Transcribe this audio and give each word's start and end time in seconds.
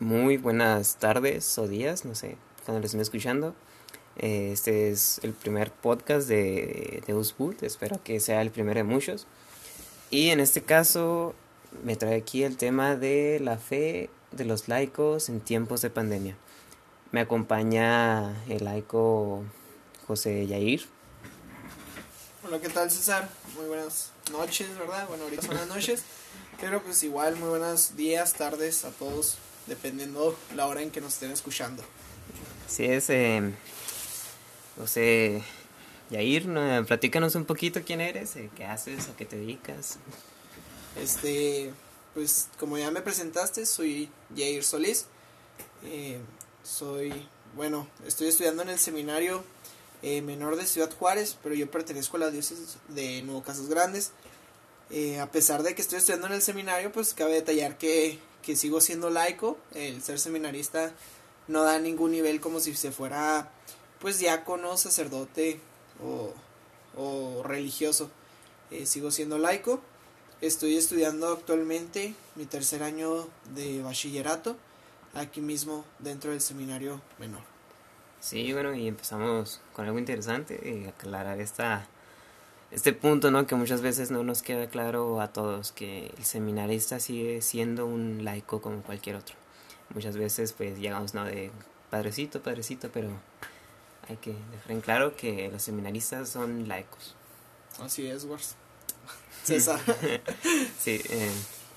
Muy 0.00 0.38
buenas 0.38 0.96
tardes 0.96 1.58
o 1.58 1.68
días, 1.68 2.06
no 2.06 2.14
sé, 2.14 2.38
cuando 2.64 2.80
lo 2.80 2.86
estén 2.86 3.02
escuchando. 3.02 3.54
Eh, 4.16 4.50
Este 4.50 4.90
es 4.90 5.20
el 5.22 5.34
primer 5.34 5.70
podcast 5.70 6.26
de, 6.26 7.02
de 7.06 7.14
Usbult, 7.14 7.62
espero 7.62 8.00
que 8.02 8.18
sea 8.18 8.40
el 8.40 8.50
primero 8.50 8.78
de 8.78 8.84
muchos. 8.84 9.26
Y 10.08 10.30
en 10.30 10.40
este 10.40 10.62
caso 10.62 11.34
me 11.84 11.96
trae 11.96 12.16
aquí 12.16 12.44
el 12.44 12.56
tema 12.56 12.96
de 12.96 13.40
la 13.40 13.58
fe 13.58 14.08
de 14.32 14.46
los 14.46 14.68
laicos 14.68 15.28
en 15.28 15.40
tiempos 15.40 15.82
de 15.82 15.90
pandemia. 15.90 16.34
Me 17.12 17.20
acompaña 17.20 18.42
el 18.48 18.64
laico 18.64 19.44
José 20.06 20.46
Yair. 20.46 20.86
Hola, 22.42 22.58
¿qué 22.58 22.70
tal 22.70 22.90
César? 22.90 23.28
Muy 23.54 23.66
buenas 23.66 24.12
noches, 24.32 24.78
¿verdad? 24.78 25.06
Bueno, 25.08 25.24
ahorita 25.24 25.42
son 25.42 25.56
las 25.56 25.68
noches. 25.68 26.04
Pero 26.58 26.82
pues 26.82 27.02
igual, 27.02 27.36
muy 27.36 27.50
buenos 27.50 27.96
días, 27.96 28.32
tardes 28.32 28.84
a 28.86 28.90
todos, 28.92 29.36
dependiendo 29.70 30.36
la 30.56 30.66
hora 30.66 30.82
en 30.82 30.90
que 30.90 31.00
nos 31.00 31.14
estén 31.14 31.30
escuchando. 31.30 31.82
Si 32.68 32.84
es 32.84 33.08
eh, 33.08 33.40
José 34.76 35.42
Yair, 36.10 36.46
¿no? 36.46 36.84
platícanos 36.84 37.36
un 37.36 37.44
poquito 37.44 37.80
quién 37.82 38.00
eres, 38.00 38.36
eh, 38.36 38.50
qué 38.56 38.64
haces, 38.64 39.08
a 39.08 39.16
qué 39.16 39.24
te 39.24 39.36
dedicas. 39.36 39.98
Este, 41.00 41.72
pues 42.14 42.48
como 42.58 42.76
ya 42.76 42.90
me 42.90 43.00
presentaste, 43.00 43.64
soy 43.64 44.10
Jair 44.36 44.64
Solís. 44.64 45.06
Eh, 45.84 46.18
soy, 46.64 47.26
bueno, 47.54 47.88
estoy 48.06 48.28
estudiando 48.28 48.62
en 48.62 48.70
el 48.70 48.78
seminario 48.78 49.44
eh, 50.02 50.20
menor 50.20 50.56
de 50.56 50.66
Ciudad 50.66 50.90
Juárez, 50.98 51.38
pero 51.42 51.54
yo 51.54 51.70
pertenezco 51.70 52.16
a 52.16 52.20
la 52.20 52.30
diócesis 52.30 52.76
de 52.88 53.22
Nuevo 53.22 53.42
Casas 53.42 53.68
Grandes. 53.68 54.10
Eh, 54.90 55.20
a 55.20 55.30
pesar 55.30 55.62
de 55.62 55.76
que 55.76 55.82
estoy 55.82 55.98
estudiando 55.98 56.26
en 56.26 56.32
el 56.32 56.42
seminario, 56.42 56.90
pues 56.90 57.14
cabe 57.14 57.34
detallar 57.34 57.78
que, 57.78 58.18
que 58.42 58.56
sigo 58.56 58.80
siendo 58.80 59.10
laico. 59.10 59.58
El 59.74 60.02
ser 60.02 60.18
seminarista 60.18 60.92
no 61.48 61.62
da 61.64 61.78
ningún 61.78 62.12
nivel 62.12 62.40
como 62.40 62.60
si 62.60 62.74
se 62.74 62.92
fuera, 62.92 63.50
pues, 63.98 64.18
diácono, 64.18 64.76
sacerdote 64.76 65.60
o, 66.02 66.32
o 66.96 67.42
religioso. 67.42 68.10
Eh, 68.70 68.86
sigo 68.86 69.10
siendo 69.10 69.38
laico. 69.38 69.80
Estoy 70.40 70.76
estudiando 70.76 71.28
actualmente 71.32 72.14
mi 72.34 72.46
tercer 72.46 72.82
año 72.82 73.28
de 73.54 73.82
bachillerato, 73.82 74.56
aquí 75.12 75.42
mismo 75.42 75.84
dentro 75.98 76.30
del 76.30 76.40
seminario 76.40 77.02
menor. 77.18 77.42
Sí, 78.20 78.52
bueno, 78.52 78.74
y 78.74 78.88
empezamos 78.88 79.60
con 79.74 79.86
algo 79.86 79.98
interesante, 79.98 80.60
eh, 80.62 80.88
aclarar 80.88 81.40
esta, 81.40 81.86
este 82.70 82.92
punto, 82.92 83.30
¿no? 83.30 83.46
Que 83.46 83.54
muchas 83.54 83.80
veces 83.80 84.10
no 84.10 84.22
nos 84.22 84.42
queda 84.42 84.68
claro 84.68 85.20
a 85.20 85.32
todos, 85.32 85.72
que 85.72 86.12
el 86.16 86.24
seminarista 86.24 87.00
sigue 87.00 87.42
siendo 87.42 87.86
un 87.86 88.24
laico 88.24 88.60
como 88.60 88.82
cualquier 88.82 89.16
otro. 89.16 89.34
Muchas 89.94 90.16
veces 90.16 90.52
pues 90.52 90.78
llegamos, 90.78 91.14
¿no? 91.14 91.24
De 91.24 91.50
padrecito, 91.90 92.40
padrecito, 92.40 92.90
pero 92.92 93.10
hay 94.08 94.16
que 94.16 94.30
dejar 94.52 94.72
en 94.72 94.80
claro 94.80 95.16
que 95.16 95.48
los 95.50 95.62
seminaristas 95.62 96.28
son 96.28 96.68
laicos. 96.68 97.14
Así 97.80 98.06
es, 98.06 98.24
Wars. 98.24 98.54
César. 99.44 99.80
sí, 100.78 101.00
eh, 101.08 101.30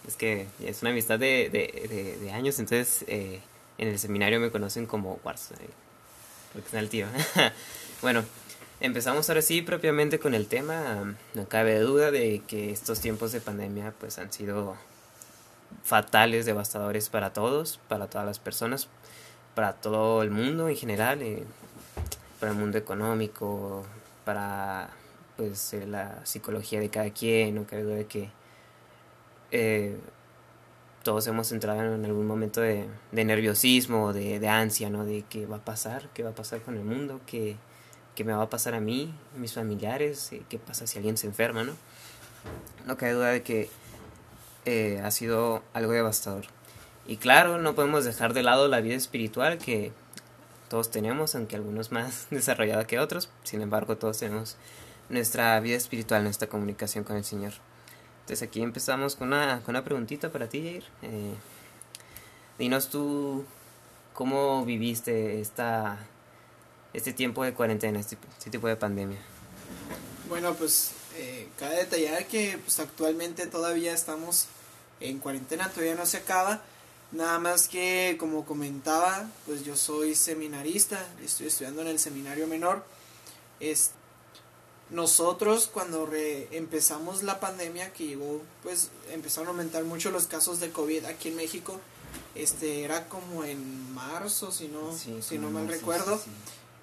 es 0.08 0.16
que 0.16 0.48
es 0.64 0.82
una 0.82 0.92
amistad 0.92 1.18
de, 1.18 1.50
de, 1.50 1.88
de, 1.88 2.18
de 2.18 2.32
años, 2.32 2.60
entonces 2.60 3.06
eh, 3.08 3.40
en 3.78 3.88
el 3.88 4.00
seminario 4.00 4.40
me 4.40 4.52
conocen 4.52 4.86
como 4.86 5.20
Wars, 5.24 5.52
eh, 5.52 5.70
porque 6.54 6.68
es 6.68 6.74
el 6.74 6.90
tío. 6.90 7.08
bueno, 8.02 8.24
empezamos 8.84 9.30
ahora 9.30 9.42
sí 9.42 9.62
propiamente 9.62 10.20
con 10.20 10.36
el 10.36 10.48
tema. 10.48 11.16
No 11.34 11.48
cabe 11.48 11.80
duda 11.80 12.12
de 12.12 12.42
que 12.46 12.70
estos 12.72 13.00
tiempos 13.00 13.32
de 13.32 13.40
pandemia 13.40 13.94
pues 13.98 14.20
han 14.20 14.32
sido 14.32 14.76
fatales, 15.84 16.46
devastadores 16.46 17.10
para 17.10 17.32
todos, 17.32 17.80
para 17.88 18.08
todas 18.08 18.28
las 18.28 18.40
personas, 18.40 18.90
para 19.56 19.74
todo 19.74 20.22
el 20.22 20.32
mundo 20.32 20.68
en 20.68 20.76
general, 20.76 21.22
eh, 21.22 21.46
para 22.42 22.52
el 22.52 22.58
mundo 22.58 22.78
económico, 22.78 23.86
para 24.26 24.90
pues 25.38 25.74
eh, 25.74 25.88
la 25.88 26.24
psicología 26.26 26.82
de 26.82 26.90
cada 26.90 27.10
quien, 27.10 27.56
no 27.56 27.66
cabe 27.66 27.84
duda 27.84 27.96
de 27.96 28.06
que 28.06 28.30
eh, 29.52 29.98
todos 31.04 31.26
hemos 31.28 31.54
entrado 31.54 31.96
en 31.96 32.04
algún 32.04 32.28
momento 32.28 32.60
de, 32.60 32.88
nerviosismo, 33.14 34.12
de, 34.12 34.40
de, 34.40 34.48
ansia, 34.50 34.90
¿no? 34.90 35.06
De 35.06 35.24
qué 35.30 35.46
va 35.46 35.58
a 35.58 35.66
pasar, 35.66 36.10
qué 36.14 36.24
va 36.24 36.32
a 36.32 36.36
pasar 36.36 36.62
con 36.62 36.76
el 36.76 36.84
mundo, 36.84 37.22
qué, 37.26 37.58
qué 38.16 38.24
me 38.24 38.34
va 38.34 38.44
a 38.44 38.50
pasar 38.50 38.76
a 38.76 38.80
mí, 38.80 39.14
a 39.36 39.40
mis 39.40 39.54
familiares, 39.54 40.32
eh, 40.32 40.44
qué 40.50 40.60
pasa 40.60 40.88
si 40.88 40.98
alguien 40.98 41.18
se 41.18 41.28
enferma, 41.28 41.64
¿no? 41.64 41.74
No 42.86 42.98
cabe 42.98 43.14
duda 43.14 43.30
de 43.30 43.44
que 43.44 43.70
eh, 44.66 45.02
ha 45.04 45.12
sido 45.12 45.64
algo 45.74 45.92
devastador. 45.92 46.46
Y 47.06 47.18
claro, 47.18 47.58
no 47.58 47.76
podemos 47.76 48.06
dejar 48.06 48.34
de 48.34 48.44
lado 48.44 48.68
la 48.68 48.82
vida 48.82 48.96
espiritual 48.96 49.58
que 49.58 49.92
todos 50.70 50.90
tenemos, 50.90 51.36
aunque 51.36 51.56
algunos 51.56 51.92
más 51.92 52.28
desarrollada 52.32 52.88
que 52.88 53.00
otros, 53.00 53.30
sin 53.44 53.62
embargo 53.62 53.98
todos 53.98 54.20
tenemos 54.20 54.58
nuestra 55.10 55.60
vida 55.60 55.76
espiritual, 55.76 56.24
nuestra 56.24 56.48
comunicación 56.48 57.04
con 57.04 57.18
el 57.18 57.24
Señor. 57.24 57.54
Entonces 58.22 58.48
aquí 58.48 58.62
empezamos 58.62 59.16
con 59.16 59.30
una, 59.30 59.62
con 59.66 59.76
una 59.76 59.84
preguntita 59.84 60.32
para 60.32 60.48
ti, 60.48 60.64
Jair. 60.64 60.84
Eh, 61.02 61.34
dinos 62.58 62.90
tú 62.90 63.46
cómo 64.14 64.64
viviste 64.64 65.42
esta, 65.42 65.98
este 66.94 67.14
tiempo 67.14 67.44
de 67.44 67.54
cuarentena, 67.54 68.00
este, 68.00 68.18
este 68.38 68.50
tipo 68.50 68.68
de 68.68 68.76
pandemia. 68.76 69.20
Bueno, 70.30 70.54
pues 70.56 70.92
eh, 71.16 71.48
cabe 71.60 71.76
detallar 71.78 72.26
que 72.28 72.58
pues, 72.64 72.80
actualmente 72.80 73.46
todavía 73.48 73.94
estamos 73.94 74.48
en 75.00 75.20
cuarentena, 75.20 75.70
todavía 75.70 75.96
no 75.96 76.06
se 76.06 76.18
acaba. 76.18 76.62
Nada 77.12 77.38
más 77.38 77.68
que, 77.68 78.16
como 78.20 78.44
comentaba, 78.46 79.30
pues 79.46 79.64
yo 79.64 79.76
soy 79.76 80.16
seminarista, 80.16 81.06
estoy 81.24 81.48
estudiando 81.48 81.82
en 81.82 81.88
el 81.90 82.00
seminario 82.00 82.48
menor. 82.48 82.84
Es, 83.60 83.92
nosotros 84.90 85.70
cuando 85.72 86.06
re 86.08 86.48
empezamos 86.56 87.22
la 87.22 87.40
pandemia 87.40 87.94
que 87.94 88.08
llegó, 88.08 88.42
pues 88.64 88.90
empezaron 89.12 89.48
a 89.48 89.52
aumentar 89.52 89.84
mucho 89.84 90.10
los 90.12 90.26
casos 90.26 90.60
de 90.60 90.72
COVID 90.72 91.06
aquí 91.06 91.30
en 91.30 91.36
México. 91.36 91.80
Este 92.36 92.84
era 92.84 93.08
como 93.10 93.44
en 93.44 93.94
marzo, 93.94 94.52
si 94.52 94.68
no, 94.68 94.96
Sí, 94.98 95.20
si 95.22 95.38
no 95.38 95.52
mal 95.52 95.66
marzo, 95.66 95.78
recuerdo. 95.80 96.18
sí, 96.18 96.24
sí. 96.24 96.32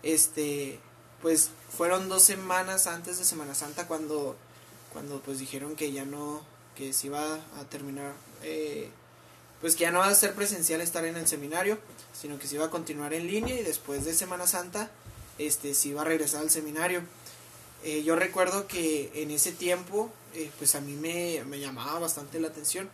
Este, 0.02 0.78
pues 1.22 1.50
fueron 1.76 2.08
dos 2.08 2.22
semanas 2.22 2.86
antes 2.86 3.18
de 3.18 3.24
Semana 3.24 3.54
Santa 3.54 3.86
cuando, 3.86 4.36
cuando 4.92 5.20
pues 5.20 5.38
dijeron 5.38 5.76
que 5.76 5.92
ya 5.92 6.04
no, 6.04 6.42
que 6.76 6.92
se 6.92 7.08
iba 7.08 7.34
a 7.34 7.64
terminar, 7.68 8.12
eh, 8.42 8.88
pues 9.60 9.76
que 9.76 9.82
ya 9.82 9.90
no 9.90 9.98
va 9.98 10.08
a 10.08 10.14
ser 10.14 10.34
presencial 10.34 10.80
estar 10.80 11.04
en 11.04 11.16
el 11.16 11.26
seminario, 11.26 11.78
sino 12.18 12.38
que 12.38 12.46
se 12.46 12.56
iba 12.56 12.66
a 12.66 12.70
continuar 12.70 13.12
en 13.12 13.26
línea 13.26 13.58
y 13.58 13.62
después 13.62 14.04
de 14.04 14.14
Semana 14.14 14.46
Santa, 14.46 14.90
este, 15.38 15.74
se 15.74 15.88
iba 15.88 16.02
a 16.02 16.04
regresar 16.04 16.40
al 16.40 16.50
seminario. 16.50 17.02
Eh, 17.82 18.02
yo 18.02 18.16
recuerdo 18.16 18.66
que 18.66 19.10
en 19.14 19.30
ese 19.30 19.52
tiempo, 19.52 20.10
eh, 20.34 20.50
pues 20.58 20.74
a 20.74 20.80
mí 20.80 20.94
me, 20.94 21.44
me 21.44 21.60
llamaba 21.60 21.98
bastante 21.98 22.40
la 22.40 22.48
atención. 22.48 22.90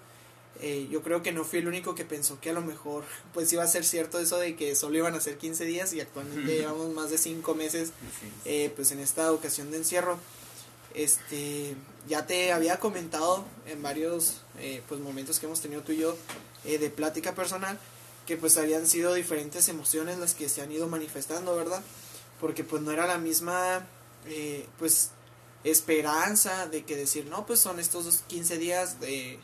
Eh, 0.60 0.88
yo 0.90 1.02
creo 1.02 1.22
que 1.22 1.32
no 1.32 1.44
fui 1.44 1.58
el 1.58 1.68
único 1.68 1.94
que 1.94 2.04
pensó 2.04 2.40
que 2.40 2.50
a 2.50 2.52
lo 2.52 2.62
mejor 2.62 3.04
pues 3.34 3.52
iba 3.52 3.62
a 3.62 3.66
ser 3.66 3.84
cierto 3.84 4.18
eso 4.18 4.38
de 4.38 4.56
que 4.56 4.74
solo 4.74 4.96
iban 4.96 5.14
a 5.14 5.20
ser 5.20 5.36
15 5.36 5.64
días 5.64 5.92
y 5.92 6.00
actualmente 6.00 6.56
llevamos 6.56 6.92
más 6.94 7.10
de 7.10 7.18
5 7.18 7.54
meses 7.54 7.92
eh, 8.44 8.72
pues 8.74 8.90
en 8.92 9.00
esta 9.00 9.32
ocasión 9.32 9.70
de 9.70 9.78
encierro. 9.78 10.18
Este, 10.94 11.76
ya 12.08 12.26
te 12.26 12.52
había 12.52 12.80
comentado 12.80 13.44
en 13.66 13.82
varios 13.82 14.40
eh, 14.58 14.82
pues 14.88 14.98
momentos 15.00 15.38
que 15.38 15.44
hemos 15.44 15.60
tenido 15.60 15.82
tú 15.82 15.92
y 15.92 15.98
yo 15.98 16.16
eh, 16.64 16.78
de 16.78 16.88
plática 16.88 17.34
personal 17.34 17.78
que 18.26 18.36
pues 18.36 18.56
habían 18.56 18.86
sido 18.86 19.14
diferentes 19.14 19.68
emociones 19.68 20.18
las 20.18 20.34
que 20.34 20.48
se 20.48 20.62
han 20.62 20.72
ido 20.72 20.88
manifestando, 20.88 21.54
¿verdad? 21.54 21.82
Porque 22.40 22.64
pues 22.64 22.82
no 22.82 22.90
era 22.90 23.06
la 23.06 23.18
misma 23.18 23.86
eh, 24.26 24.66
pues 24.78 25.10
esperanza 25.64 26.66
de 26.66 26.84
que 26.84 26.96
decir, 26.96 27.26
no, 27.26 27.46
pues 27.46 27.60
son 27.60 27.78
estos 27.78 28.22
15 28.28 28.58
días 28.58 29.00
de, 29.00 29.38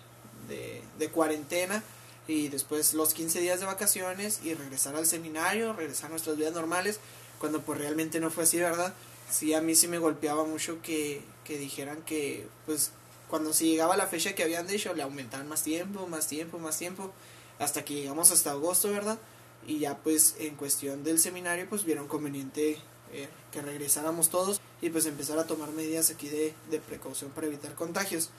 de, 0.99 1.09
cuarentena 1.11 1.83
y 2.29 2.49
después 2.49 2.95
los 2.95 3.15
15 3.15 3.41
días 3.41 3.61
de 3.61 3.67
vacaciones 3.67 4.41
y 4.45 4.55
regresar 4.55 4.95
al 4.95 5.07
seminario, 5.07 5.73
regresar 5.73 6.07
a 6.07 6.11
nuestras 6.11 6.37
vidas 6.37 6.55
normales, 6.55 7.01
cuando 7.39 7.61
pues 7.63 7.79
realmente 7.79 8.21
no 8.21 8.31
fue 8.31 8.45
así, 8.45 8.59
¿verdad? 8.59 8.95
Sí, 9.31 9.55
a 9.55 9.61
mí 9.61 9.75
sí 9.75 9.89
me 9.89 9.99
golpeaba 9.99 10.45
mucho 10.45 10.81
que, 10.83 11.23
que 11.45 11.59
dijeran 11.59 12.03
que 12.03 12.47
pues 12.67 12.93
cuando 13.29 13.53
se 13.53 13.65
llegaba 13.67 13.97
la 13.97 14.07
fecha 14.07 14.35
que 14.35 14.43
habían 14.43 14.67
dicho 14.67 14.95
le 14.95 15.03
aumentaban 15.03 15.49
más 15.49 15.63
tiempo, 15.63 16.07
más 16.07 16.29
tiempo, 16.29 16.59
más 16.59 16.79
tiempo, 16.79 17.11
hasta 17.59 17.85
que 17.85 17.95
llegamos 17.95 18.31
hasta 18.31 18.53
agosto, 18.53 18.91
¿verdad? 18.91 19.19
Y 19.67 19.81
ya 19.81 19.97
pues 19.99 20.37
en 20.39 20.55
cuestión 20.55 21.03
del 21.03 21.19
seminario 21.19 21.67
pues 21.69 21.85
vieron 21.85 22.09
conveniente 22.09 22.79
eh, 23.13 23.29
que 23.51 23.61
regresáramos 23.61 24.31
todos 24.31 24.61
y 24.81 24.91
pues 24.91 25.07
empezar 25.07 25.39
a 25.39 25.47
tomar 25.47 25.71
medidas 25.71 26.11
aquí 26.11 26.29
de, 26.29 26.55
de 26.71 26.79
precaución 26.79 27.31
para 27.31 27.47
evitar 27.47 27.75
contagios. 27.75 28.31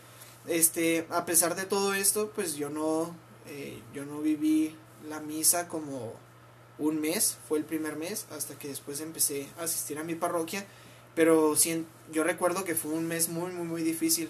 Este, 0.47 1.07
a 1.09 1.25
pesar 1.25 1.55
de 1.55 1.65
todo 1.65 1.93
esto, 1.93 2.31
pues 2.35 2.55
yo 2.55 2.69
no, 2.69 3.15
eh, 3.47 3.81
yo 3.93 4.05
no 4.05 4.21
viví 4.21 4.75
la 5.07 5.19
misa 5.19 5.67
como 5.67 6.13
un 6.77 6.99
mes, 6.99 7.37
fue 7.47 7.59
el 7.59 7.65
primer 7.65 7.95
mes, 7.95 8.25
hasta 8.31 8.57
que 8.57 8.67
después 8.67 8.99
empecé 8.99 9.47
a 9.57 9.63
asistir 9.63 9.97
a 9.99 10.03
mi 10.03 10.15
parroquia, 10.15 10.65
pero 11.15 11.55
yo 12.11 12.23
recuerdo 12.23 12.63
que 12.63 12.75
fue 12.75 12.91
un 12.91 13.07
mes 13.07 13.29
muy, 13.29 13.51
muy, 13.51 13.65
muy 13.65 13.83
difícil. 13.83 14.29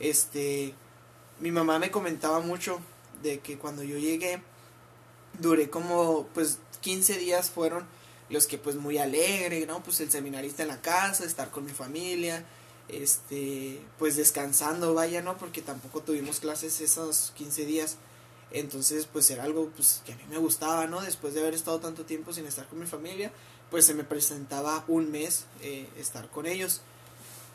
Este, 0.00 0.74
mi 1.40 1.50
mamá 1.50 1.78
me 1.78 1.90
comentaba 1.90 2.40
mucho 2.40 2.80
de 3.22 3.40
que 3.40 3.58
cuando 3.58 3.82
yo 3.82 3.98
llegué, 3.98 4.40
duré 5.38 5.68
como 5.70 6.26
pues 6.34 6.58
15 6.80 7.18
días 7.18 7.50
fueron 7.50 7.84
los 8.30 8.46
que 8.46 8.58
pues 8.58 8.76
muy 8.76 8.98
alegre, 8.98 9.66
¿no? 9.66 9.82
Pues 9.82 10.00
el 10.00 10.10
seminarista 10.10 10.62
en 10.62 10.68
la 10.68 10.80
casa, 10.80 11.24
estar 11.24 11.50
con 11.50 11.64
mi 11.64 11.72
familia, 11.72 12.44
este, 12.88 13.80
pues 13.98 14.16
descansando, 14.16 14.94
vaya, 14.94 15.22
¿no? 15.22 15.36
Porque 15.36 15.62
tampoco 15.62 16.02
tuvimos 16.02 16.40
clases 16.40 16.80
esos 16.80 17.32
15 17.36 17.64
días. 17.66 17.96
Entonces, 18.52 19.08
pues 19.12 19.30
era 19.30 19.44
algo 19.44 19.70
pues 19.74 20.02
que 20.06 20.12
a 20.12 20.16
mí 20.16 20.22
me 20.30 20.38
gustaba, 20.38 20.86
¿no? 20.86 21.00
Después 21.00 21.34
de 21.34 21.40
haber 21.40 21.54
estado 21.54 21.80
tanto 21.80 22.04
tiempo 22.04 22.32
sin 22.32 22.46
estar 22.46 22.66
con 22.68 22.78
mi 22.78 22.86
familia, 22.86 23.32
pues 23.70 23.84
se 23.84 23.94
me 23.94 24.04
presentaba 24.04 24.84
un 24.88 25.10
mes 25.10 25.46
eh, 25.62 25.88
estar 25.98 26.30
con 26.30 26.46
ellos. 26.46 26.80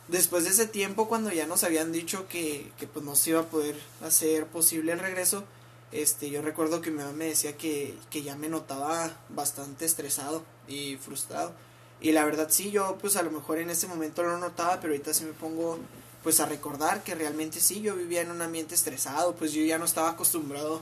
Después 0.08 0.44
de 0.44 0.50
ese 0.50 0.68
tiempo, 0.68 1.08
cuando 1.08 1.32
ya 1.32 1.48
nos 1.48 1.64
habían 1.64 1.92
dicho 1.92 2.28
que, 2.28 2.72
que 2.78 2.88
pues 2.88 3.06
no 3.06 3.16
se 3.16 3.30
iba 3.30 3.42
a 3.42 3.50
poder 3.50 3.80
hacer 4.02 4.48
posible 4.48 4.92
el 4.92 5.00
regreso, 5.00 5.46
este, 5.92 6.30
yo 6.30 6.42
recuerdo 6.42 6.82
que 6.82 6.92
mi 6.92 6.98
mamá 6.98 7.12
me 7.12 7.26
decía 7.26 7.58
que, 7.58 7.98
que 8.10 8.24
ya 8.24 8.36
me 8.36 8.50
notaba 8.50 9.18
bastante 9.30 9.86
estresado 9.86 10.44
y 10.68 10.98
frustrado. 10.98 11.54
Y 12.02 12.12
la 12.12 12.26
verdad 12.26 12.48
sí, 12.50 12.72
yo 12.72 12.98
pues 13.00 13.16
a 13.16 13.24
lo 13.24 13.32
mejor 13.32 13.60
en 13.60 13.70
ese 13.70 13.88
momento 13.88 14.24
lo 14.24 14.38
notaba, 14.38 14.80
pero 14.80 14.94
ahorita 14.94 15.14
sí 15.14 15.24
me 15.24 15.34
pongo 15.34 15.78
pues 16.24 16.40
a 16.40 16.46
recordar 16.46 17.04
que 17.04 17.16
realmente 17.16 17.60
sí, 17.60 17.82
yo 17.82 17.96
vivía 17.96 18.22
en 18.22 18.32
un 18.32 18.42
ambiente 18.42 18.76
estresado, 18.76 19.36
pues 19.36 19.54
yo 19.54 19.64
ya 19.64 19.78
no 19.78 19.86
estaba 19.86 20.10
acostumbrado 20.10 20.82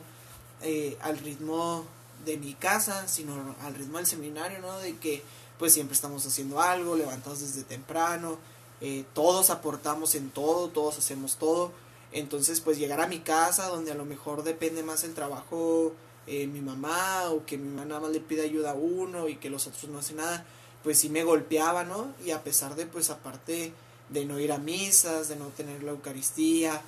eh, 0.62 0.98
al 1.02 1.18
ritmo 1.18 1.86
de 2.26 2.38
mi 2.38 2.54
casa, 2.54 3.08
sino 3.08 3.56
al 3.62 3.76
ritmo 3.76 3.98
del 3.98 4.08
seminario, 4.08 4.60
¿no? 4.60 4.78
De 4.80 4.98
que 4.98 5.24
pues 5.58 5.74
siempre 5.74 5.94
estamos 5.94 6.26
haciendo 6.26 6.62
algo, 6.62 6.96
levantados 6.96 7.42
desde 7.42 7.64
temprano, 7.64 8.38
eh, 8.82 9.04
todos 9.14 9.50
aportamos 9.50 10.16
en 10.16 10.30
todo, 10.30 10.70
todos 10.70 10.98
hacemos 10.98 11.36
todo. 11.38 11.72
Entonces 12.12 12.62
pues 12.62 12.78
llegar 12.78 13.02
a 13.02 13.08
mi 13.08 13.20
casa 13.20 13.68
donde 13.68 13.92
a 13.92 13.96
lo 13.96 14.06
mejor 14.06 14.44
depende 14.44 14.84
más 14.84 15.04
el 15.04 15.14
trabajo 15.14 15.94
eh, 16.32 16.46
mi 16.46 16.62
mamá 16.62 17.30
o 17.32 17.44
que 17.44 17.58
mi 17.58 17.70
mamá 17.70 18.00
más 18.00 18.12
le 18.12 18.20
pide 18.20 18.44
ayuda 18.44 18.72
a 18.72 18.76
uno 18.76 19.28
y 19.28 19.38
que 19.38 19.50
los 19.50 19.66
otros 19.66 19.90
no 19.90 19.98
hacen 19.98 20.18
nada, 20.18 20.46
pues 20.84 21.00
sí 21.00 21.10
me 21.10 21.24
golpeaba, 21.24 21.84
¿no? 21.84 22.14
Y 22.26 22.32
a 22.32 22.44
pesar 22.44 22.76
de 22.76 22.86
pues 22.86 23.10
aparte 23.10 23.74
de 24.10 24.26
no 24.26 24.40
ir 24.40 24.52
a 24.52 24.58
misas, 24.58 25.28
de 25.28 25.36
no 25.36 25.48
tener 25.48 25.84
la 25.84 25.92
Eucaristía 25.92 26.82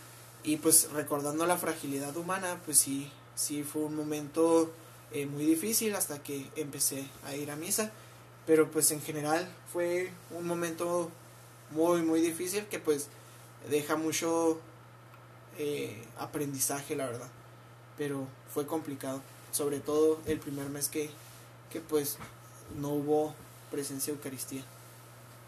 y 0.44 0.58
pues 0.58 0.92
recordando 0.92 1.46
la 1.46 1.58
fragilidad 1.58 2.16
humana, 2.18 2.60
pues 2.66 2.78
sí, 2.80 3.12
sí 3.36 3.64
fue 3.64 3.84
un 3.84 3.96
momento 3.96 4.72
eh, 5.12 5.26
muy 5.26 5.46
difícil 5.46 5.96
hasta 5.96 6.24
que 6.24 6.48
empecé 6.56 7.06
a 7.26 7.36
ir 7.36 7.52
a 7.52 7.56
misa, 7.56 7.92
pero 8.48 8.72
pues 8.72 8.92
en 8.92 9.02
general 9.02 9.48
fue 9.72 10.12
un 10.32 10.48
momento 10.48 11.12
muy 11.72 12.02
muy 12.02 12.22
difícil 12.22 12.66
que 12.66 12.80
pues 12.80 13.08
deja 13.70 13.96
mucho 13.96 14.60
eh, 15.58 16.04
aprendizaje 16.18 16.96
la 16.96 17.06
verdad, 17.06 17.30
pero 17.98 18.26
fue 18.54 18.66
complicado, 18.66 19.22
sobre 19.52 19.80
todo 19.80 20.20
el 20.26 20.40
primer 20.40 20.70
mes 20.70 20.90
que, 20.90 21.10
que 21.72 21.82
pues 21.82 22.18
no 22.80 22.90
hubo 22.90 23.36
presencia 23.72 24.12
Eucaristía. 24.12 24.64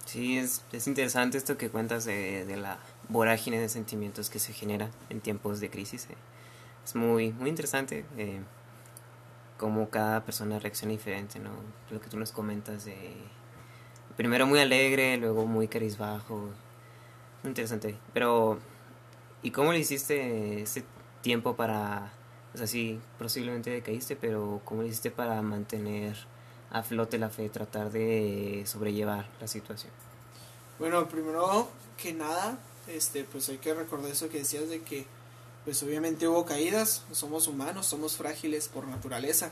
Sí, 0.06 0.38
es, 0.38 0.64
es 0.72 0.88
interesante 0.88 1.38
esto 1.38 1.58
que 1.58 1.70
cuentas 1.70 2.06
de, 2.06 2.46
de, 2.46 2.58
la 2.58 2.78
vorágine 3.10 3.60
de 3.60 3.70
sentimientos 3.70 4.30
que 4.30 4.40
se 4.40 4.54
genera 4.54 4.90
en 5.10 5.22
tiempos 5.22 5.60
de 5.60 5.70
crisis. 5.70 6.08
Eh. 6.10 6.16
Es 6.84 6.96
muy, 6.96 7.32
muy 7.32 7.50
interesante 7.50 8.06
eh, 8.18 8.42
cómo 9.58 9.90
cada 9.90 10.26
persona 10.26 10.60
reacciona 10.60 10.92
diferente, 10.92 11.40
¿no? 11.40 11.52
Lo 11.90 12.02
que 12.02 12.10
tú 12.10 12.18
nos 12.18 12.32
comentas 12.32 12.86
de... 12.86 13.14
Primero 14.18 14.46
muy 14.46 14.60
alegre, 14.60 15.18
luego 15.18 15.46
muy 15.46 15.68
carizbajo. 15.68 16.50
Muy 17.44 17.50
interesante. 17.50 17.98
Pero, 18.14 18.60
¿y 19.42 19.52
cómo 19.52 19.72
le 19.72 19.80
hiciste 19.80 20.62
ese 20.62 20.84
tiempo 21.22 21.56
para... 21.56 22.12
O 22.54 22.58
sea, 22.58 22.68
sí, 22.68 23.00
posiblemente 23.18 23.70
decaíste, 23.72 24.16
pero 24.16 24.62
¿cómo 24.66 24.82
le 24.82 24.90
hiciste 24.90 25.10
para 25.10 25.42
mantener 25.42 26.28
a 26.74 26.84
flote 26.84 27.18
la 27.18 27.30
fe, 27.30 27.48
tratar 27.50 27.92
de 27.92 28.64
sobrellevar 28.66 29.30
la 29.40 29.48
situación? 29.48 29.92
Bueno, 30.80 31.08
primero 31.08 31.70
que 32.02 32.14
nada, 32.14 32.58
este, 32.88 33.24
pues 33.24 33.48
hay 33.50 33.60
que 33.60 33.74
recordar 33.74 34.12
eso 34.12 34.28
que 34.28 34.40
decías 34.40 34.68
de 34.70 34.82
que, 34.82 35.06
pues 35.64 35.82
obviamente 35.84 36.28
hubo 36.28 36.46
caídas, 36.46 37.04
somos 37.12 37.48
humanos, 37.48 37.86
somos 37.86 38.18
frágiles 38.18 38.68
por 38.68 38.88
naturaleza. 38.88 39.52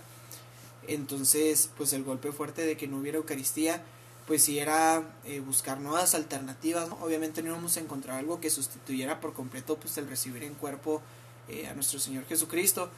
Entonces, 0.87 1.69
pues 1.77 1.93
el 1.93 2.03
golpe 2.03 2.31
fuerte 2.31 2.65
de 2.65 2.75
que 2.75 2.87
no 2.87 2.97
hubiera 2.97 3.19
Eucaristía, 3.19 3.83
pues 4.25 4.43
sí 4.43 4.57
era 4.57 5.03
eh, 5.23 5.39
buscar 5.41 5.79
nuevas 5.79 6.15
alternativas. 6.15 6.89
¿no? 6.89 6.97
Obviamente 7.01 7.43
no 7.43 7.49
íbamos 7.49 7.77
a 7.77 7.81
encontrar 7.81 8.17
algo 8.17 8.41
que 8.41 8.49
sustituyera 8.49 9.19
por 9.19 9.33
completo 9.33 9.77
pues 9.77 9.95
el 9.97 10.07
recibir 10.07 10.43
en 10.43 10.55
cuerpo 10.55 11.01
eh, 11.49 11.67
a 11.67 11.73
nuestro 11.75 11.99
Señor 11.99 12.25
Jesucristo, 12.25 12.89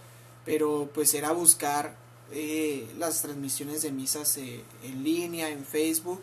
pero 0.45 0.89
pues 0.93 1.13
era 1.13 1.33
buscar 1.33 1.95
eh, 2.33 2.87
las 2.97 3.21
transmisiones 3.21 3.83
de 3.83 3.91
misas 3.91 4.37
eh, 4.37 4.63
en 4.83 5.03
línea, 5.03 5.49
en 5.49 5.63
Facebook, 5.63 6.21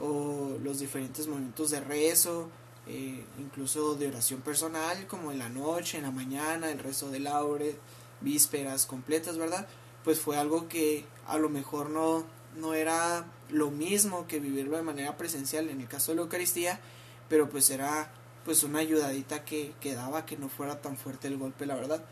o 0.00 0.56
los 0.62 0.78
diferentes 0.78 1.26
momentos 1.28 1.70
de 1.70 1.80
rezo, 1.80 2.48
eh, 2.86 3.24
incluso 3.38 3.94
de 3.94 4.08
oración 4.08 4.40
personal, 4.40 5.06
como 5.06 5.30
en 5.30 5.38
la 5.38 5.48
noche, 5.48 5.98
en 5.98 6.04
la 6.04 6.10
mañana, 6.10 6.70
el 6.70 6.78
rezo 6.78 7.10
de 7.10 7.20
laure, 7.20 7.76
vísperas 8.20 8.86
completas, 8.86 9.36
¿verdad? 9.36 9.68
Pues 10.04 10.18
fue 10.18 10.36
algo 10.36 10.68
que 10.68 11.04
a 11.26 11.38
lo 11.38 11.48
mejor 11.48 11.90
no, 11.90 12.24
no 12.56 12.74
era 12.74 13.26
lo 13.50 13.70
mismo 13.70 14.26
que 14.26 14.40
vivirlo 14.40 14.76
de 14.76 14.82
manera 14.82 15.16
presencial 15.16 15.68
en 15.68 15.80
el 15.80 15.88
caso 15.88 16.12
de 16.12 16.16
la 16.16 16.22
Eucaristía, 16.22 16.80
pero 17.28 17.48
pues 17.48 17.70
era 17.70 18.12
pues 18.44 18.64
una 18.64 18.80
ayudadita 18.80 19.44
que, 19.44 19.72
que 19.80 19.94
daba 19.94 20.26
que 20.26 20.36
no 20.36 20.48
fuera 20.48 20.80
tan 20.80 20.96
fuerte 20.96 21.28
el 21.28 21.38
golpe, 21.38 21.66
la 21.66 21.76
verdad. 21.76 22.04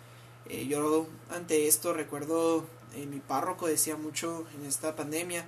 Eh, 0.49 0.67
yo 0.67 1.07
ante 1.31 1.67
esto 1.67 1.93
recuerdo 1.93 2.65
eh, 2.95 3.07
mi 3.07 3.21
párroco 3.21 3.67
decía 3.67 3.97
mucho 3.97 4.47
en 4.59 4.67
esta 4.67 4.97
pandemia 4.97 5.45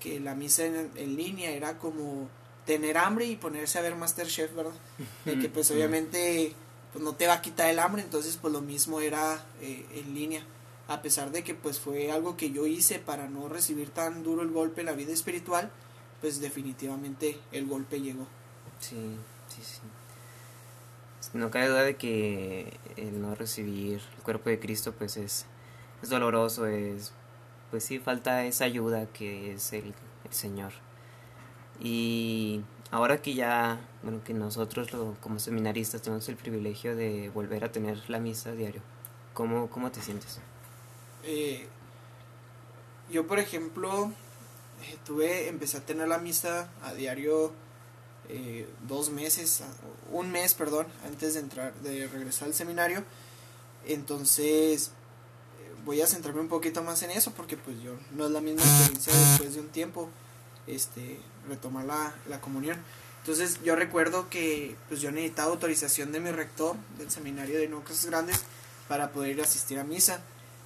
que 0.00 0.20
la 0.20 0.34
misa 0.34 0.64
en, 0.64 0.90
en, 0.96 1.16
línea 1.16 1.50
era 1.50 1.78
como 1.78 2.28
tener 2.66 2.98
hambre 2.98 3.26
y 3.26 3.36
ponerse 3.36 3.78
a 3.78 3.82
ver 3.82 3.94
Masterchef, 3.94 4.54
¿verdad? 4.54 4.72
De 5.24 5.38
que 5.38 5.48
pues 5.48 5.70
obviamente 5.70 6.54
pues 6.92 7.02
no 7.02 7.14
te 7.14 7.26
va 7.26 7.34
a 7.34 7.42
quitar 7.42 7.68
el 7.70 7.78
hambre, 7.78 8.02
entonces 8.02 8.38
pues 8.40 8.52
lo 8.52 8.60
mismo 8.60 9.00
era 9.00 9.44
eh, 9.60 9.84
en 9.94 10.14
línea. 10.14 10.44
A 10.86 11.02
pesar 11.02 11.32
de 11.32 11.42
que 11.42 11.54
pues 11.54 11.80
fue 11.80 12.12
algo 12.12 12.36
que 12.36 12.50
yo 12.50 12.66
hice 12.66 12.98
para 12.98 13.28
no 13.28 13.48
recibir 13.48 13.90
tan 13.90 14.22
duro 14.22 14.42
el 14.42 14.50
golpe 14.50 14.82
en 14.82 14.86
la 14.86 14.92
vida 14.92 15.12
espiritual, 15.12 15.70
pues 16.20 16.40
definitivamente 16.40 17.38
el 17.52 17.66
golpe 17.66 18.00
llegó. 18.00 18.26
Sí, 18.78 19.16
sí, 19.48 19.60
sí. 19.62 19.80
No 21.32 21.50
cabe 21.50 21.68
duda 21.68 21.82
de 21.82 21.96
que 21.96 22.78
el 22.96 23.20
no 23.20 23.34
recibir 23.34 24.00
el 24.16 24.22
cuerpo 24.22 24.50
de 24.50 24.60
Cristo 24.60 24.92
pues 24.96 25.16
es, 25.16 25.46
es 26.04 26.10
doloroso, 26.10 26.66
es 26.66 27.12
pues 27.70 27.84
sí 27.84 27.98
falta 27.98 28.44
esa 28.44 28.66
ayuda 28.66 29.06
que 29.06 29.52
es 29.54 29.72
el, 29.72 29.94
el 30.24 30.32
Señor. 30.32 30.72
Y 31.80 32.60
ahora 32.92 33.20
que 33.20 33.34
ya, 33.34 33.80
bueno, 34.02 34.22
que 34.22 34.32
nosotros 34.32 34.92
lo, 34.92 35.16
como 35.20 35.40
seminaristas 35.40 36.02
tenemos 36.02 36.28
el 36.28 36.36
privilegio 36.36 36.94
de 36.94 37.30
volver 37.30 37.64
a 37.64 37.72
tener 37.72 38.08
la 38.08 38.20
misa 38.20 38.52
diario, 38.52 38.82
¿cómo, 39.32 39.68
cómo 39.68 39.90
te 39.90 40.00
sientes? 40.00 40.38
Eh, 41.24 41.66
yo, 43.10 43.26
por 43.26 43.40
ejemplo, 43.40 44.12
eh, 44.82 44.96
tuve, 45.04 45.48
empecé 45.48 45.78
a 45.78 45.80
tener 45.80 46.06
la 46.06 46.18
misa 46.18 46.68
a 46.84 46.94
diario 46.94 47.52
eh, 48.28 48.68
dos 48.86 49.10
meses, 49.10 49.64
un 50.12 50.30
mes, 50.30 50.54
perdón, 50.54 50.86
antes 51.04 51.34
de 51.34 51.40
entrar, 51.40 51.74
de 51.80 52.06
regresar 52.06 52.48
al 52.48 52.54
seminario. 52.54 53.02
Entonces, 53.86 54.92
voy 55.84 56.00
a 56.00 56.06
centrarme 56.06 56.40
un 56.40 56.48
poquito 56.48 56.82
más 56.82 57.02
en 57.02 57.10
eso 57.10 57.32
porque 57.32 57.56
pues 57.56 57.80
yo 57.82 57.92
no 58.16 58.26
es 58.26 58.30
la 58.30 58.40
misma 58.40 58.62
experiencia 58.62 59.12
después 59.12 59.54
de 59.54 59.60
un 59.60 59.68
tiempo 59.68 60.08
este 60.66 61.18
retomar 61.48 61.84
la, 61.84 62.14
la 62.28 62.40
comunión. 62.40 62.78
Entonces 63.20 63.60
yo 63.62 63.74
recuerdo 63.76 64.28
que 64.28 64.76
pues 64.88 65.00
yo 65.00 65.10
necesitaba 65.10 65.50
autorización 65.50 66.12
de 66.12 66.20
mi 66.20 66.30
rector 66.30 66.76
del 66.98 67.10
seminario 67.10 67.58
de 67.58 67.68
Nuevas 67.68 68.04
Grandes 68.06 68.44
para 68.88 69.10
poder 69.12 69.40
asistir 69.40 69.78
a 69.78 69.84
misa. 69.84 70.20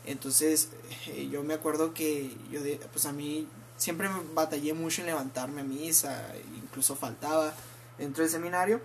Entonces 0.06 0.68
eh, 1.06 1.28
yo 1.30 1.42
me 1.42 1.54
acuerdo 1.54 1.94
que 1.94 2.37
yo 2.50 2.62
de, 2.62 2.80
pues 2.92 3.06
a 3.06 3.12
mí 3.12 3.46
siempre 3.76 4.08
batallé 4.34 4.72
mucho 4.75 5.02
en 5.02 5.06
levantarme 5.06 5.60
a 5.60 5.64
misa 5.64 6.34
incluso 6.56 6.96
faltaba 6.96 7.54
dentro 7.96 8.22
del 8.22 8.30
seminario 8.30 8.80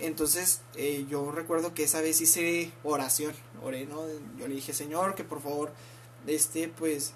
entonces 0.00 0.60
eh, 0.76 1.06
yo 1.08 1.30
recuerdo 1.30 1.74
que 1.74 1.84
esa 1.84 2.00
vez 2.00 2.20
hice 2.20 2.70
oración, 2.84 3.34
oré, 3.62 3.86
¿no? 3.86 4.02
Yo 4.38 4.48
le 4.48 4.54
dije, 4.54 4.72
Señor, 4.72 5.14
que 5.14 5.24
por 5.24 5.40
favor, 5.40 5.72
este, 6.26 6.68
pues, 6.68 7.12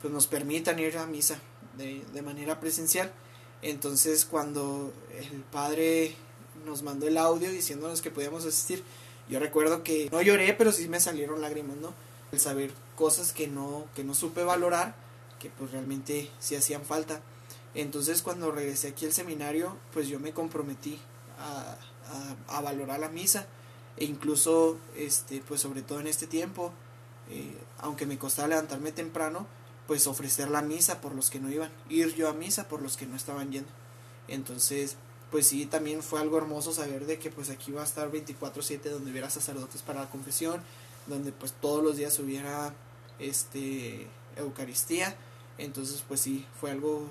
pues 0.00 0.12
nos 0.12 0.26
permitan 0.26 0.78
ir 0.78 0.96
a 0.98 1.06
misa 1.06 1.38
de, 1.76 2.04
de 2.12 2.22
manera 2.22 2.60
presencial. 2.60 3.12
Entonces 3.62 4.24
cuando 4.24 4.92
el 5.18 5.42
padre 5.42 6.14
nos 6.64 6.82
mandó 6.82 7.06
el 7.06 7.18
audio 7.18 7.50
diciéndonos 7.50 8.02
que 8.02 8.10
podíamos 8.10 8.44
asistir, 8.44 8.82
yo 9.28 9.38
recuerdo 9.38 9.82
que 9.82 10.08
no 10.10 10.22
lloré, 10.22 10.54
pero 10.54 10.72
sí 10.72 10.88
me 10.88 11.00
salieron 11.00 11.40
lágrimas, 11.40 11.76
¿no? 11.76 11.94
El 12.32 12.40
saber 12.40 12.72
cosas 12.96 13.32
que 13.32 13.48
no, 13.48 13.86
que 13.94 14.04
no 14.04 14.14
supe 14.14 14.42
valorar, 14.44 14.94
que 15.38 15.50
pues 15.50 15.70
realmente 15.70 16.30
sí 16.38 16.56
hacían 16.56 16.84
falta. 16.84 17.20
Entonces 17.74 18.22
cuando 18.22 18.50
regresé 18.50 18.88
aquí 18.88 19.06
al 19.06 19.12
seminario, 19.12 19.76
pues 19.92 20.08
yo 20.08 20.18
me 20.18 20.32
comprometí 20.32 20.98
a, 21.38 21.76
a, 22.48 22.60
valorar 22.60 23.00
la 23.00 23.08
misa 23.08 23.46
e 23.96 24.04
incluso 24.04 24.78
este 24.96 25.42
pues 25.46 25.60
sobre 25.60 25.82
todo 25.82 26.00
en 26.00 26.06
este 26.06 26.26
tiempo 26.26 26.72
eh, 27.30 27.56
aunque 27.78 28.06
me 28.06 28.18
costaba 28.18 28.48
levantarme 28.48 28.90
temprano, 28.90 29.46
pues 29.86 30.06
ofrecer 30.06 30.50
la 30.50 30.62
misa 30.62 31.00
por 31.00 31.14
los 31.14 31.30
que 31.30 31.38
no 31.38 31.50
iban, 31.50 31.70
ir 31.88 32.14
yo 32.14 32.28
a 32.28 32.32
misa 32.32 32.68
por 32.68 32.82
los 32.82 32.96
que 32.96 33.06
no 33.06 33.16
estaban 33.16 33.52
yendo. 33.52 33.70
Entonces, 34.28 34.96
pues 35.30 35.46
sí, 35.46 35.66
también 35.66 36.02
fue 36.02 36.20
algo 36.20 36.38
hermoso 36.38 36.72
saber 36.72 37.06
de 37.06 37.18
que 37.18 37.30
pues 37.30 37.50
aquí 37.50 37.70
va 37.72 37.82
a 37.82 37.84
estar 37.84 38.10
24/7 38.10 38.90
donde 38.90 39.12
hubiera 39.12 39.30
sacerdotes 39.30 39.82
para 39.82 40.00
la 40.00 40.10
confesión, 40.10 40.60
donde 41.06 41.32
pues 41.32 41.52
todos 41.52 41.82
los 41.82 41.96
días 41.96 42.18
hubiera 42.18 42.74
este 43.18 44.08
Eucaristía. 44.36 45.16
Entonces, 45.58 46.02
pues 46.06 46.20
sí, 46.20 46.46
fue 46.60 46.70
algo 46.72 47.06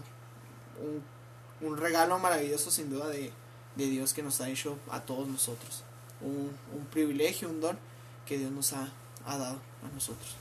un, 0.81 1.67
un 1.67 1.77
regalo 1.77 2.19
maravilloso 2.19 2.71
sin 2.71 2.89
duda 2.89 3.07
de, 3.07 3.31
de 3.79 3.87
Dios 3.87 4.13
que 4.13 4.21
nos 4.21 4.41
ha 4.41 4.49
hecho 4.49 4.77
a 4.91 5.01
todos 5.01 5.27
nosotros. 5.27 5.83
Un, 6.21 6.51
un 6.77 6.85
privilegio, 6.85 7.49
un 7.49 7.61
don 7.61 7.77
que 8.25 8.37
Dios 8.37 8.51
nos 8.51 8.73
ha, 8.73 8.89
ha, 9.25 9.37
dado 9.37 9.59
a 9.83 9.93
nosotros. 9.93 10.35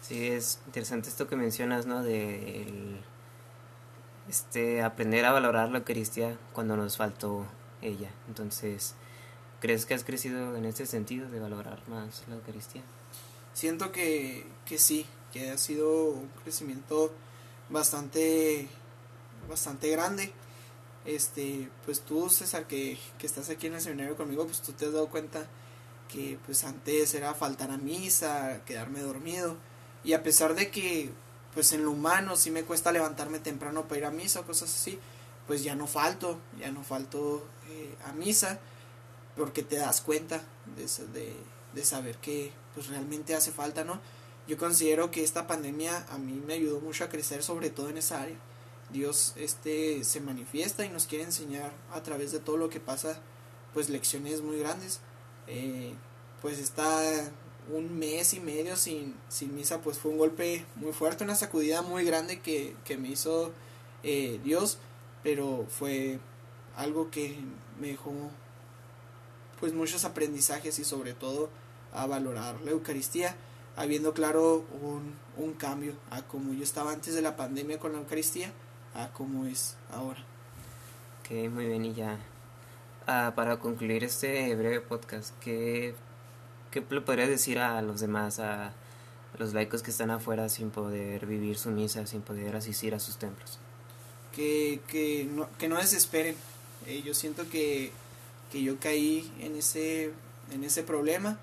Sí, 0.00 0.28
es 0.28 0.60
interesante 0.66 1.08
esto 1.08 1.28
que 1.28 1.36
mencionas, 1.36 1.84
¿no? 1.86 2.02
De 2.02 2.62
el, 2.62 3.00
este, 4.28 4.82
aprender 4.82 5.24
a 5.24 5.32
valorar 5.32 5.70
la 5.70 5.78
Eucaristía 5.78 6.38
cuando 6.52 6.76
nos 6.76 6.96
faltó 6.96 7.44
ella. 7.82 8.10
Entonces, 8.28 8.94
¿crees 9.60 9.84
que 9.84 9.94
has 9.94 10.04
crecido 10.04 10.56
en 10.56 10.64
este 10.64 10.86
sentido 10.86 11.28
de 11.28 11.40
valorar 11.40 11.80
más 11.88 12.22
la 12.28 12.36
Eucaristía? 12.36 12.82
Siento 13.52 13.90
que, 13.90 14.46
que 14.64 14.78
sí, 14.78 15.06
que 15.32 15.50
ha 15.50 15.58
sido 15.58 16.10
un 16.10 16.28
crecimiento 16.44 17.12
bastante, 17.68 18.68
bastante 19.48 19.90
grande 19.90 20.32
este, 21.06 21.70
pues 21.84 22.00
tú, 22.00 22.28
César, 22.28 22.66
que, 22.66 22.98
que 23.18 23.26
estás 23.26 23.48
aquí 23.48 23.68
en 23.68 23.74
el 23.74 23.80
seminario 23.80 24.16
conmigo, 24.16 24.44
pues 24.44 24.60
tú 24.60 24.72
te 24.72 24.86
has 24.86 24.92
dado 24.92 25.08
cuenta 25.08 25.46
que 26.08 26.38
pues 26.46 26.64
antes 26.64 27.14
era 27.14 27.34
faltar 27.34 27.70
a 27.70 27.78
misa, 27.78 28.62
quedarme 28.64 29.00
dormido, 29.00 29.56
y 30.04 30.12
a 30.12 30.22
pesar 30.22 30.54
de 30.54 30.70
que 30.70 31.10
pues 31.54 31.72
en 31.72 31.84
lo 31.84 31.92
humano 31.92 32.36
sí 32.36 32.50
me 32.50 32.64
cuesta 32.64 32.92
levantarme 32.92 33.38
temprano 33.38 33.84
para 33.84 33.98
ir 33.98 34.04
a 34.04 34.10
misa 34.10 34.40
o 34.40 34.46
cosas 34.46 34.74
así, 34.74 34.98
pues 35.46 35.62
ya 35.62 35.74
no 35.74 35.86
falto, 35.86 36.38
ya 36.58 36.70
no 36.70 36.82
falto 36.84 37.46
eh, 37.70 37.94
a 38.04 38.12
misa, 38.12 38.58
porque 39.36 39.62
te 39.62 39.76
das 39.76 40.00
cuenta 40.00 40.42
de, 40.76 40.84
de, 41.12 41.34
de 41.74 41.84
saber 41.84 42.16
que 42.16 42.52
pues 42.74 42.88
realmente 42.88 43.34
hace 43.34 43.52
falta, 43.52 43.84
¿no? 43.84 44.00
Yo 44.46 44.58
considero 44.58 45.10
que 45.10 45.24
esta 45.24 45.46
pandemia 45.46 46.06
a 46.10 46.18
mí 46.18 46.42
me 46.46 46.54
ayudó 46.54 46.80
mucho 46.80 47.04
a 47.04 47.08
crecer, 47.08 47.42
sobre 47.42 47.70
todo 47.70 47.88
en 47.88 47.98
esa 47.98 48.20
área 48.20 48.36
Dios 48.90 49.34
este 49.36 50.04
se 50.04 50.20
manifiesta 50.20 50.84
y 50.84 50.88
nos 50.88 51.06
quiere 51.06 51.24
enseñar 51.24 51.72
a 51.92 52.02
través 52.02 52.32
de 52.32 52.38
todo 52.38 52.56
lo 52.56 52.68
que 52.68 52.80
pasa 52.80 53.20
pues 53.74 53.88
lecciones 53.88 54.42
muy 54.42 54.58
grandes. 54.58 55.00
Eh, 55.46 55.94
pues 56.40 56.58
está 56.58 57.30
un 57.72 57.98
mes 57.98 58.34
y 58.34 58.40
medio 58.40 58.76
sin, 58.76 59.14
sin 59.28 59.54
misa 59.54 59.80
pues 59.80 59.98
fue 59.98 60.12
un 60.12 60.18
golpe 60.18 60.64
muy 60.76 60.92
fuerte 60.92 61.24
una 61.24 61.34
sacudida 61.34 61.82
muy 61.82 62.04
grande 62.04 62.40
que, 62.40 62.76
que 62.84 62.96
me 62.96 63.08
hizo 63.08 63.52
eh, 64.02 64.40
Dios 64.44 64.78
pero 65.22 65.66
fue 65.68 66.20
algo 66.76 67.10
que 67.10 67.36
me 67.80 67.88
dejó 67.88 68.12
pues 69.58 69.72
muchos 69.72 70.04
aprendizajes 70.04 70.78
y 70.78 70.84
sobre 70.84 71.14
todo 71.14 71.50
a 71.92 72.06
valorar 72.06 72.60
la 72.60 72.70
Eucaristía 72.70 73.36
habiendo 73.74 74.14
claro 74.14 74.64
un, 74.82 75.14
un 75.36 75.52
cambio 75.54 75.94
a 76.10 76.22
como 76.22 76.52
yo 76.54 76.62
estaba 76.62 76.92
antes 76.92 77.14
de 77.14 77.22
la 77.22 77.36
pandemia 77.36 77.80
con 77.80 77.92
la 77.92 77.98
Eucaristía 77.98 78.52
a 78.96 79.12
cómo 79.12 79.46
es 79.46 79.76
ahora. 79.92 80.24
Ok, 81.20 81.50
muy 81.50 81.66
bien, 81.66 81.84
y 81.84 81.94
ya 81.94 82.18
ah, 83.06 83.32
para 83.36 83.58
concluir 83.58 84.04
este 84.04 84.54
breve 84.54 84.80
podcast, 84.80 85.34
¿qué, 85.40 85.94
¿qué 86.70 86.84
le 86.88 87.00
podrías 87.00 87.28
decir 87.28 87.58
a 87.58 87.80
los 87.82 88.00
demás, 88.00 88.38
a 88.38 88.72
los 89.38 89.52
laicos 89.52 89.82
que 89.82 89.90
están 89.90 90.10
afuera 90.10 90.48
sin 90.48 90.70
poder 90.70 91.26
vivir 91.26 91.58
su 91.58 91.70
misa, 91.70 92.06
sin 92.06 92.22
poder 92.22 92.56
asistir 92.56 92.94
a 92.94 92.98
sus 92.98 93.18
templos? 93.18 93.58
Que, 94.34 94.80
que, 94.88 95.28
no, 95.30 95.48
que 95.58 95.68
no 95.68 95.76
desesperen. 95.76 96.36
Eh, 96.86 97.02
yo 97.04 97.14
siento 97.14 97.48
que, 97.48 97.90
que 98.52 98.62
yo 98.62 98.78
caí 98.78 99.30
en 99.40 99.56
ese, 99.56 100.12
en 100.52 100.64
ese 100.64 100.82
problema, 100.82 101.38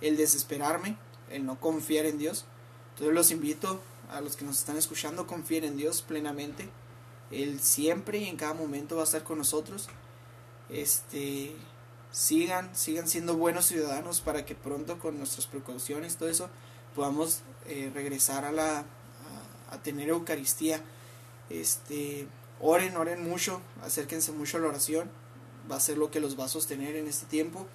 el 0.00 0.16
desesperarme, 0.16 0.96
el 1.30 1.46
no 1.46 1.60
confiar 1.60 2.06
en 2.06 2.18
Dios. 2.18 2.44
Entonces 2.94 3.14
los 3.14 3.30
invito 3.30 3.80
a 4.10 4.20
los 4.20 4.36
que 4.36 4.44
nos 4.44 4.58
están 4.58 4.76
escuchando, 4.76 5.26
confíen 5.26 5.64
en 5.64 5.76
Dios 5.76 6.02
plenamente 6.02 6.68
él 7.30 7.60
siempre 7.60 8.18
y 8.18 8.28
en 8.28 8.36
cada 8.36 8.54
momento 8.54 8.96
va 8.96 9.02
a 9.02 9.04
estar 9.04 9.24
con 9.24 9.38
nosotros. 9.38 9.88
Este, 10.68 11.54
sigan, 12.10 12.74
sigan 12.74 13.08
siendo 13.08 13.36
buenos 13.36 13.66
ciudadanos 13.66 14.20
para 14.20 14.44
que 14.44 14.54
pronto 14.54 14.98
con 14.98 15.18
nuestras 15.18 15.46
precauciones, 15.46 16.16
todo 16.16 16.28
eso, 16.28 16.48
podamos 16.94 17.40
eh, 17.66 17.90
regresar 17.94 18.44
a 18.44 18.52
la 18.52 18.84
a, 19.70 19.78
tener 19.82 20.08
Eucaristía. 20.08 20.80
Este, 21.50 22.26
oren, 22.60 22.96
oren 22.96 23.22
mucho, 23.28 23.60
acérquense 23.82 24.32
mucho 24.32 24.56
a 24.56 24.60
la 24.60 24.68
oración. 24.68 25.10
Va 25.70 25.76
a 25.76 25.80
ser 25.80 25.98
lo 25.98 26.10
que 26.10 26.20
los 26.20 26.38
va 26.38 26.46
a 26.46 26.48
sostener 26.48 26.96
en 26.96 27.06
este 27.06 27.26
tiempo. 27.26 27.66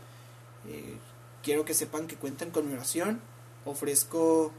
Eh, 0.68 0.98
quiero 1.44 1.64
que 1.66 1.76
sepan 1.76 2.08
que 2.08 2.16
cuentan 2.16 2.50
con 2.50 2.68
mi 2.68 2.74
oración. 2.74 3.22
Ofrezco 3.66 4.52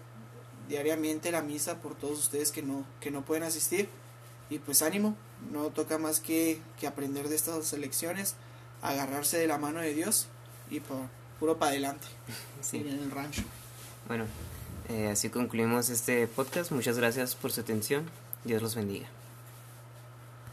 diariamente 0.68 1.32
la 1.32 1.42
misa 1.42 1.80
por 1.80 1.94
todos 1.96 2.18
ustedes 2.18 2.52
que 2.52 2.62
no, 2.62 2.86
que 3.00 3.10
no 3.10 3.24
pueden 3.24 3.42
asistir. 3.42 3.88
Y 4.54 4.60
pues 4.60 4.82
ánimo, 4.82 5.16
no 5.50 5.70
toca 5.70 5.98
más 5.98 6.20
que, 6.20 6.60
que 6.78 6.86
aprender 6.86 7.28
de 7.28 7.34
estas 7.34 7.72
elecciones, 7.72 8.36
agarrarse 8.82 9.36
de 9.36 9.48
la 9.48 9.58
mano 9.58 9.80
de 9.80 9.92
Dios 9.92 10.28
y 10.70 10.78
por, 10.78 11.08
puro 11.40 11.58
para 11.58 11.72
adelante 11.72 12.06
sí. 12.62 12.76
en 12.76 12.86
el 12.86 13.10
rancho. 13.10 13.42
Bueno, 14.06 14.26
eh, 14.88 15.08
así 15.08 15.30
concluimos 15.30 15.90
este 15.90 16.28
podcast. 16.28 16.70
Muchas 16.70 16.96
gracias 16.96 17.34
por 17.34 17.50
su 17.50 17.62
atención. 17.62 18.08
Dios 18.44 18.62
los 18.62 18.76
bendiga. 18.76 19.08